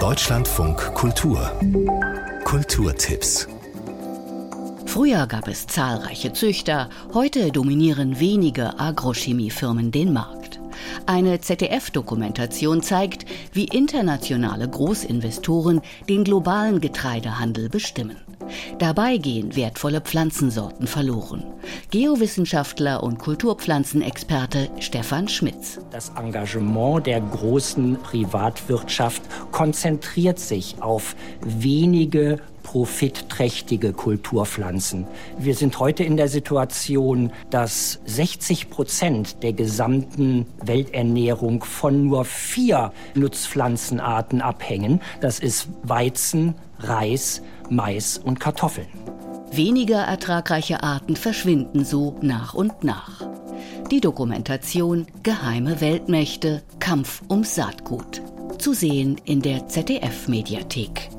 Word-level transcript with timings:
Deutschlandfunk 0.00 0.94
Kultur 0.94 1.50
Kulturtipps 2.44 3.48
Früher 4.86 5.26
gab 5.26 5.48
es 5.48 5.66
zahlreiche 5.66 6.32
Züchter, 6.32 6.88
heute 7.12 7.50
dominieren 7.50 8.20
wenige 8.20 8.78
Agrochemiefirmen 8.78 9.90
den 9.90 10.12
Markt. 10.12 10.60
Eine 11.06 11.40
ZDF-Dokumentation 11.40 12.80
zeigt, 12.80 13.24
wie 13.52 13.64
internationale 13.64 14.68
Großinvestoren 14.68 15.80
den 16.08 16.22
globalen 16.22 16.80
Getreidehandel 16.80 17.68
bestimmen. 17.68 18.18
Dabei 18.78 19.16
gehen 19.16 19.56
wertvolle 19.56 20.00
Pflanzensorten 20.00 20.86
verloren. 20.86 21.44
Geowissenschaftler 21.90 23.02
und 23.02 23.18
Kulturpflanzenexperte 23.18 24.70
Stefan 24.80 25.28
Schmitz. 25.28 25.78
Das 25.90 26.10
Engagement 26.10 27.06
der 27.06 27.20
großen 27.20 27.98
Privatwirtschaft 28.02 29.22
konzentriert 29.52 30.38
sich 30.38 30.76
auf 30.80 31.16
wenige 31.40 32.38
profitträchtige 32.68 33.94
Kulturpflanzen. 33.94 35.06
Wir 35.38 35.54
sind 35.54 35.78
heute 35.78 36.04
in 36.04 36.18
der 36.18 36.28
Situation, 36.28 37.32
dass 37.48 37.98
60 38.04 38.68
Prozent 38.68 39.42
der 39.42 39.54
gesamten 39.54 40.44
Welternährung 40.62 41.64
von 41.64 42.04
nur 42.04 42.26
vier 42.26 42.92
Nutzpflanzenarten 43.14 44.42
abhängen. 44.42 45.00
Das 45.22 45.38
ist 45.38 45.68
Weizen, 45.82 46.56
Reis, 46.78 47.40
Mais 47.70 48.18
und 48.18 48.40
Kartoffeln. 48.40 48.88
Weniger 49.50 49.98
ertragreiche 49.98 50.82
Arten 50.82 51.16
verschwinden 51.16 51.84
so 51.84 52.16
nach 52.20 52.54
und 52.54 52.84
nach. 52.84 53.26
Die 53.90 54.00
Dokumentation 54.00 55.06
Geheime 55.22 55.80
Weltmächte, 55.80 56.62
Kampf 56.78 57.22
ums 57.30 57.54
Saatgut. 57.54 58.22
Zu 58.58 58.74
sehen 58.74 59.20
in 59.24 59.40
der 59.40 59.68
ZDF-Mediathek. 59.68 61.10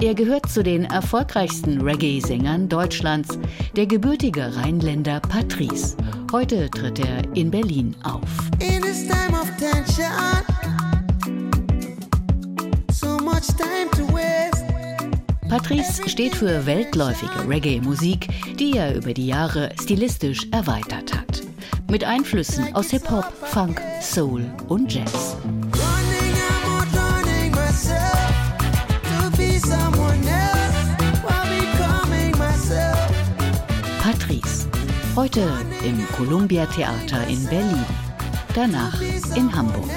Er 0.00 0.14
gehört 0.14 0.48
zu 0.48 0.62
den 0.62 0.84
erfolgreichsten 0.84 1.82
Reggae-Sängern 1.82 2.70
Deutschlands, 2.70 3.38
der 3.76 3.86
gebürtige 3.86 4.56
Rheinländer 4.56 5.20
Patrice. 5.20 5.94
Heute 6.32 6.70
tritt 6.70 7.00
er 7.00 7.36
in 7.36 7.50
Berlin 7.50 7.94
auf. 8.02 8.22
In 8.60 8.82
Patrice 15.48 16.08
steht 16.08 16.36
für 16.36 16.64
weltläufige 16.64 17.48
Reggae-Musik, 17.48 18.28
die 18.56 18.76
er 18.76 18.94
über 18.94 19.12
die 19.12 19.26
Jahre 19.26 19.72
stilistisch 19.82 20.46
erweitert 20.52 21.12
hat. 21.12 21.42
Mit 21.90 22.04
Einflüssen 22.04 22.72
aus 22.74 22.90
Hip-Hop, 22.90 23.24
Funk, 23.46 23.80
Soul 24.00 24.44
und 24.68 24.92
Jazz. 24.94 25.36
Patrice. 34.02 34.68
Heute 35.16 35.48
im 35.84 36.06
Columbia 36.16 36.66
Theater 36.66 37.26
in 37.26 37.44
Berlin. 37.46 37.84
Danach 38.54 39.00
in 39.34 39.52
Hamburg. 39.52 39.90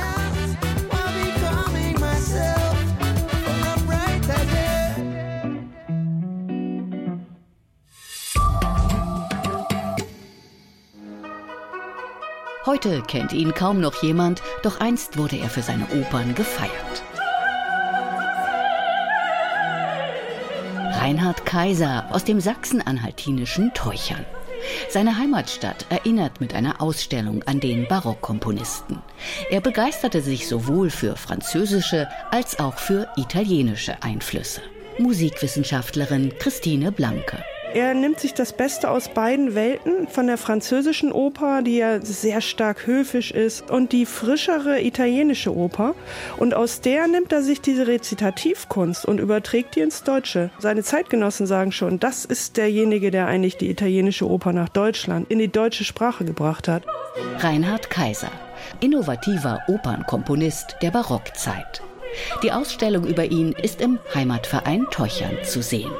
Heute 12.65 13.01
kennt 13.01 13.33
ihn 13.33 13.53
kaum 13.53 13.81
noch 13.81 14.01
jemand, 14.03 14.41
doch 14.61 14.79
einst 14.79 15.17
wurde 15.17 15.35
er 15.35 15.49
für 15.49 15.61
seine 15.61 15.85
Opern 15.99 16.33
gefeiert. 16.33 17.03
Reinhard 20.97 21.45
Kaiser 21.45 22.05
aus 22.11 22.23
dem 22.23 22.39
sachsen-anhaltinischen 22.39 23.73
Teuchern. 23.73 24.25
Seine 24.87 25.17
Heimatstadt 25.17 25.85
erinnert 25.89 26.39
mit 26.39 26.53
einer 26.53 26.81
Ausstellung 26.81 27.43
an 27.43 27.59
den 27.59 27.85
Barockkomponisten. 27.85 28.99
Er 29.49 29.59
begeisterte 29.59 30.21
sich 30.21 30.47
sowohl 30.47 30.89
für 30.89 31.17
französische 31.17 32.07
als 32.31 32.59
auch 32.59 32.77
für 32.77 33.09
italienische 33.17 34.01
Einflüsse. 34.01 34.61
Musikwissenschaftlerin 34.99 36.33
Christine 36.39 36.93
Blanke. 36.93 37.43
Er 37.73 37.95
nimmt 37.95 38.19
sich 38.19 38.35
das 38.35 38.53
Beste 38.53 38.91
aus 38.91 39.09
beiden 39.09 39.55
Welten, 39.55 40.07
von 40.07 40.27
der 40.27 40.37
französischen 40.37 41.11
Oper, 41.11 41.63
die 41.63 41.77
ja 41.77 41.99
sehr 42.01 42.39
stark 42.39 42.85
höfisch 42.85 43.31
ist, 43.31 43.71
und 43.71 43.91
die 43.91 44.05
frischere 44.05 44.83
italienische 44.83 45.55
Oper. 45.55 45.95
Und 46.37 46.53
aus 46.53 46.81
der 46.81 47.07
nimmt 47.07 47.31
er 47.31 47.41
sich 47.41 47.61
diese 47.61 47.87
Rezitativkunst 47.87 49.05
und 49.05 49.19
überträgt 49.19 49.75
die 49.75 49.79
ins 49.79 50.03
Deutsche. 50.03 50.51
Seine 50.59 50.83
Zeitgenossen 50.83 51.47
sagen 51.47 51.71
schon, 51.71 51.99
das 51.99 52.25
ist 52.25 52.57
derjenige, 52.57 53.09
der 53.09 53.25
eigentlich 53.25 53.57
die 53.57 53.71
italienische 53.71 54.29
Oper 54.29 54.53
nach 54.53 54.69
Deutschland, 54.69 55.31
in 55.31 55.39
die 55.39 55.51
deutsche 55.51 55.83
Sprache 55.83 56.25
gebracht 56.25 56.67
hat. 56.67 56.83
Reinhard 57.39 57.89
Kaiser, 57.89 58.31
innovativer 58.81 59.61
Opernkomponist 59.67 60.75
der 60.83 60.91
Barockzeit. 60.91 61.81
Die 62.43 62.51
Ausstellung 62.51 63.07
über 63.07 63.25
ihn 63.25 63.53
ist 63.53 63.81
im 63.81 63.97
Heimatverein 64.13 64.85
Teuchern 64.91 65.37
zu 65.43 65.63
sehen. 65.63 65.91